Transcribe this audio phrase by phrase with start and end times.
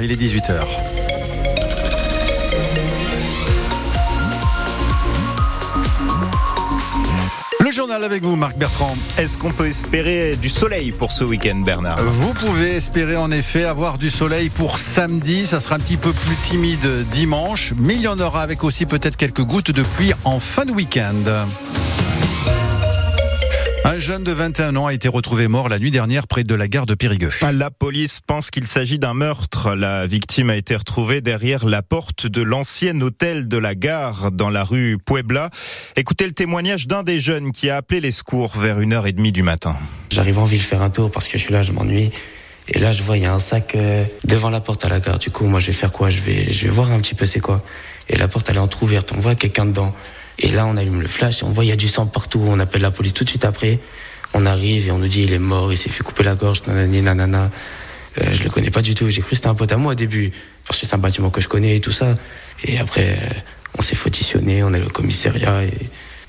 [0.00, 0.64] Il est 18h.
[7.60, 8.96] Le journal avec vous, Marc Bertrand.
[9.18, 12.02] Est-ce qu'on peut espérer du soleil pour ce week-end, Bernard?
[12.02, 15.46] Vous pouvez espérer en effet avoir du soleil pour samedi.
[15.46, 18.86] Ça sera un petit peu plus timide dimanche, mais il y en aura avec aussi
[18.86, 21.12] peut-être quelques gouttes de pluie en fin de week-end.
[23.94, 26.66] Un jeune de 21 ans a été retrouvé mort la nuit dernière près de la
[26.66, 27.30] gare de Périgueux.
[27.52, 29.76] La police pense qu'il s'agit d'un meurtre.
[29.76, 34.50] La victime a été retrouvée derrière la porte de l'ancien hôtel de la gare dans
[34.50, 35.48] la rue Puebla.
[35.94, 39.12] Écoutez le témoignage d'un des jeunes qui a appelé les secours vers une heure et
[39.12, 39.76] demie du matin.
[40.10, 42.10] J'arrive en ville faire un tour parce que je suis là, je m'ennuie.
[42.66, 44.98] Et là, je vois, il y a un sac euh, devant la porte à la
[44.98, 45.20] gare.
[45.20, 46.10] Du coup, moi, je vais faire quoi?
[46.10, 47.62] Je vais, je vais voir un petit peu c'est quoi.
[48.08, 49.12] Et la porte, elle est entrouverte.
[49.16, 49.94] On voit quelqu'un dedans.
[50.38, 52.58] Et là, on allume le flash, on voit il y a du sang partout, on
[52.58, 53.78] appelle la police tout de suite après.
[54.34, 56.62] On arrive et on nous dit il est mort, il s'est fait couper la gorge,
[56.66, 57.50] nanani, nanana.
[58.20, 59.08] Euh, je le connais pas du tout.
[59.08, 60.32] J'ai cru que c'était un pote à moi au début,
[60.66, 62.16] parce que c'est un bâtiment que je connais et tout ça.
[62.64, 63.40] Et après, euh,
[63.78, 65.72] on s'est fauditionné, on est au commissariat et,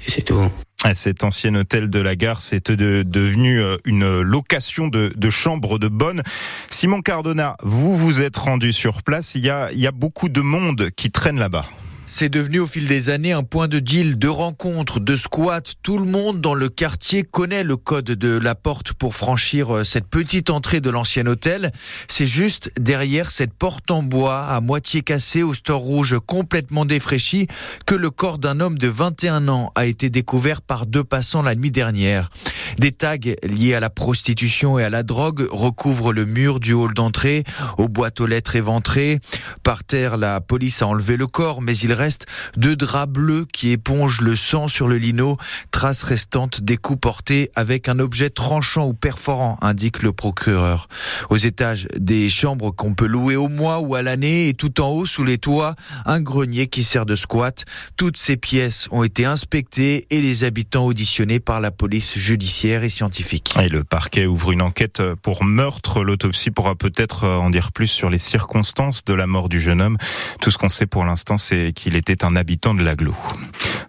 [0.08, 0.52] c'est tout.
[0.94, 5.80] Cet ancien hôtel de la gare, c'est de, devenu euh, une location de, de chambre
[5.80, 6.22] de bonne.
[6.70, 9.34] Simon Cardona, vous vous êtes rendu sur place.
[9.34, 11.66] Il y a beaucoup de monde qui traîne là-bas.
[12.08, 15.74] C'est devenu au fil des années un point de deal, de rencontre, de squat.
[15.82, 19.84] Tout le monde dans le quartier connaît le code de la porte pour franchir euh,
[19.84, 21.72] cette petite entrée de l'ancien hôtel.
[22.08, 27.48] C'est juste derrière cette porte en bois à moitié cassée au store rouge complètement défraîchi
[27.88, 31.56] que le corps d'un homme de 21 ans a été découvert par deux passants la
[31.56, 32.30] nuit dernière.
[32.78, 36.94] Des tags liés à la prostitution et à la drogue recouvrent le mur du hall
[36.94, 37.44] d'entrée,
[37.78, 39.20] aux boîtes aux lettres éventrées.
[39.64, 43.72] Par terre, la police a enlevé le corps, mais il reste deux draps bleus qui
[43.72, 45.38] épongent le sang sur le lino,
[45.72, 50.88] traces restantes des coups portés avec un objet tranchant ou perforant, indique le procureur.
[51.30, 54.90] Aux étages des chambres qu'on peut louer au mois ou à l'année et tout en
[54.90, 57.66] haut sous les toits, un grenier qui sert de squat.
[57.98, 62.90] Toutes ces pièces ont été inspectées et les habitants auditionnés par la police judiciaire et
[62.90, 63.54] scientifique.
[63.60, 66.04] Et le parquet ouvre une enquête pour meurtre.
[66.04, 69.98] L'autopsie pourra peut-être en dire plus sur les circonstances de la mort du jeune homme.
[70.42, 73.16] Tout ce qu'on sait pour l'instant, c'est qu'il il était un habitant de l'agglo.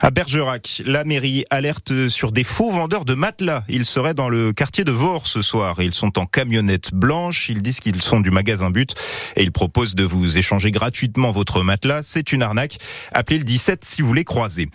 [0.00, 3.64] À Bergerac, la mairie alerte sur des faux vendeurs de matelas.
[3.68, 5.80] Ils seraient dans le quartier de Vore ce soir.
[5.80, 7.48] Ils sont en camionnette blanche.
[7.48, 8.94] Ils disent qu'ils sont du magasin But
[9.36, 12.02] et ils proposent de vous échanger gratuitement votre matelas.
[12.02, 12.76] C'est une arnaque.
[13.12, 14.68] Appelez le 17 si vous les croisez.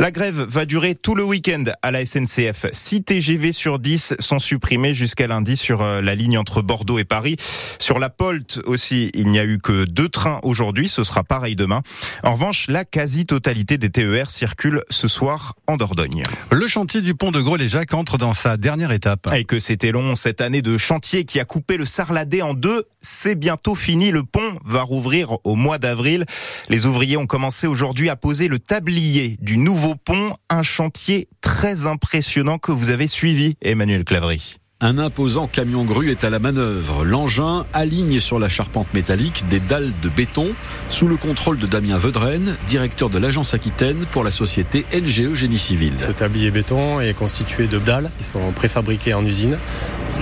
[0.00, 2.66] La grève va durer tout le week-end à la SNCF.
[2.72, 7.04] 6 TGV sur 10 sont supprimés jusqu'à lundi sur euh, la ligne entre Bordeaux et
[7.04, 7.36] Paris.
[7.78, 10.88] Sur la Polte aussi, il n'y a eu que deux trains aujourd'hui.
[10.88, 11.82] Ce sera pareil demain.
[12.24, 16.24] En revanche, la quasi-totalité des TER circulent ce soir en Dordogne.
[16.50, 19.26] Le chantier du pont de Gros-les-Jacques entre dans sa dernière étape.
[19.34, 22.84] Et que c'était long cette année de chantier qui a coupé le Sarladé en deux,
[23.00, 24.10] c'est bientôt fini.
[24.10, 26.24] Le pont va rouvrir au mois d'avril.
[26.68, 31.86] Les ouvriers ont commencé aujourd'hui à poser le tablier du nouveau pont, un chantier très
[31.86, 34.56] impressionnant que vous avez suivi, Emmanuel Clavry.
[34.80, 37.04] Un imposant camion grue est à la manœuvre.
[37.04, 40.48] L'engin aligne sur la charpente métallique des dalles de béton
[40.90, 45.60] sous le contrôle de Damien Vedren, directeur de l'agence Aquitaine pour la société LGE Génie
[45.60, 45.92] Civil.
[45.98, 49.58] Ce tablier béton est constitué de dalles qui sont préfabriquées en usine,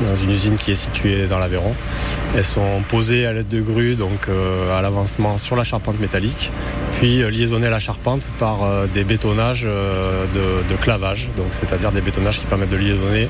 [0.00, 1.74] dans une usine qui est située dans l'Aveyron.
[2.36, 6.50] Elles sont posées à l'aide de grues, donc euh, à l'avancement sur la charpente métallique,
[6.98, 12.38] puis euh, liaisonnées à la charpente par euh, des bétonnages de, clavage, c'est-à-dire des bétonnages
[12.38, 13.28] qui permettent de liaisonner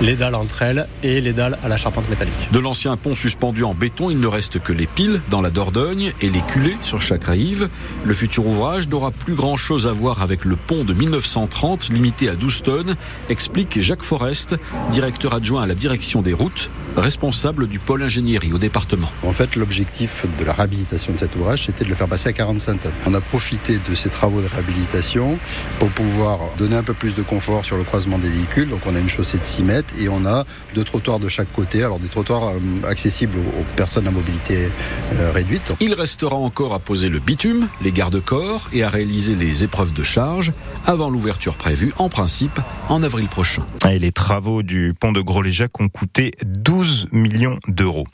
[0.00, 2.48] les dalles entre elles et les dalles à la charpente métallique.
[2.52, 6.12] De l'ancien pont suspendu en béton, il ne reste que les piles dans la Dordogne
[6.20, 7.68] et les culées sur chaque rive.
[8.04, 12.28] Le futur ouvrage n'aura plus grand chose à voir avec le pont de 1930, limité
[12.28, 12.96] à 12 tonnes,
[13.30, 14.56] explique Jacques Forest,
[14.92, 19.10] directeur adjoint à la direction des routes, responsable du pôle ingénierie au département.
[19.22, 22.32] En fait, l'objectif de la réhabilitation de cet ouvrage, c'était de le faire passer à
[22.32, 22.92] 45 tonnes.
[23.06, 25.38] On a profité de ces travaux de réhabilitation
[25.78, 28.68] pour pouvoir donner un peu plus de confort sur le croisement des véhicules.
[28.68, 31.52] Donc on a une chaussée de 6 mètres et on a deux trottoirs de chaque
[31.52, 34.70] côté, alors des trottoirs euh, accessibles aux personnes à mobilité
[35.14, 35.72] euh, réduite.
[35.80, 40.02] Il restera encore à poser le bitume, les garde-corps et à réaliser les épreuves de
[40.02, 40.52] charge
[40.86, 43.62] avant l'ouverture prévue en principe en avril prochain.
[43.88, 48.06] Et les travaux du pont de Gros-les-Jacques ont coûté 12 millions d'euros.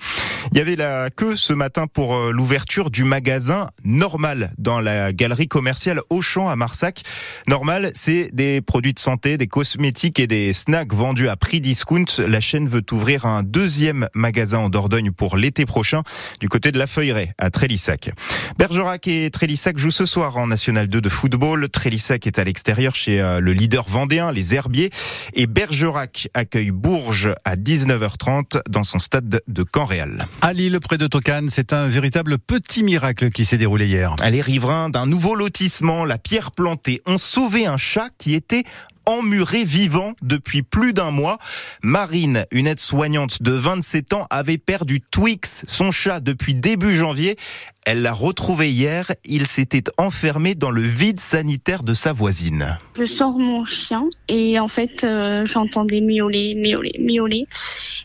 [0.50, 5.12] Il y avait la queue ce matin pour euh, l'ouverture du magasin Normal dans la
[5.12, 7.02] galerie commerciale Auchan à Marsac.
[7.46, 12.04] Normal, c'est des produits de santé, des cosmétiques et des snacks vendus à prix discount.
[12.18, 16.02] La chaîne veut ouvrir un deuxième magasin en Dordogne pour l'été prochain
[16.40, 18.10] du côté de la Feuilleraie à Trélissac.
[18.58, 21.68] Bergerac et Trélissac jouent ce soir en National 2 de football.
[21.68, 24.90] Trélissac est à l'extérieur chez euh, le leader vendéen, les Herbiers.
[25.34, 28.62] Et Bergerac accueille Bourges à 19h30.
[28.68, 30.26] dans son stade de Caen-Réal.
[30.40, 34.14] À Lille, près de Tocane, c'est un véritable petit miracle qui s'est déroulé hier.
[34.28, 38.64] Les riverains d'un nouveau lotissement, la pierre plantée, ont sauvé un chat qui était
[39.06, 41.38] emmuré vivant depuis plus d'un mois.
[41.82, 47.36] Marine, une aide-soignante de 27 ans, avait perdu Twix, son chat, depuis début janvier.
[47.84, 49.12] Elle l'a retrouvé hier.
[49.24, 52.78] Il s'était enfermé dans le vide sanitaire de sa voisine.
[52.96, 57.46] Je sors mon chien et en fait, euh, j'entendais miauler, miauler, miauler.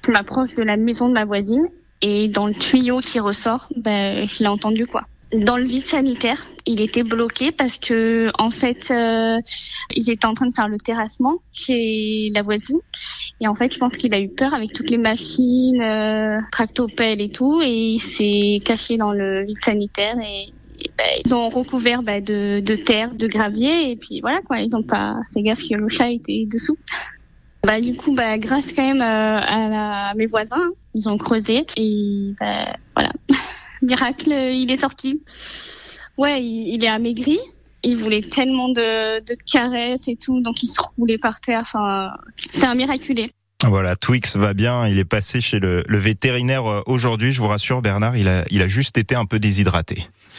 [0.06, 1.68] Je m'approche de la maison de ma voisine
[2.02, 5.04] et dans le tuyau qui ressort, ben, je l'ai entendu quoi
[5.34, 6.48] dans le vide sanitaire.
[6.66, 9.40] Il était bloqué parce que en fait, euh,
[9.96, 12.80] il était en train de faire le terrassement chez la voisine.
[13.40, 17.22] Et en fait, je pense qu'il a eu peur avec toutes les machines, euh, tractopelles
[17.22, 20.54] et tout, et il s'est caché dans le vide sanitaire et,
[20.98, 24.60] bah, ils ont recouvert bah, de, de, terre, de gravier, et puis voilà quoi.
[24.60, 26.78] Ils n'ont pas fait gaffe que le chat était dessous.
[27.64, 32.34] Bah du coup, bah grâce quand même euh, à, mes voisins, ils ont creusé et
[32.40, 33.12] bah, voilà.
[33.82, 35.22] miracle, il est sorti.
[36.18, 37.40] Ouais, il, est amaigri.
[37.84, 39.20] Il voulait tellement de,
[39.52, 41.60] caresses et tout, donc il se roulait par terre.
[41.62, 43.32] Enfin, c'est un miraculé.
[43.64, 44.88] Voilà, Twix va bien.
[44.88, 47.32] Il est passé chez le, vétérinaire euh, aujourd'hui.
[47.32, 50.08] Je vous rassure, Bernard, il a, il a juste été un peu déshydraté.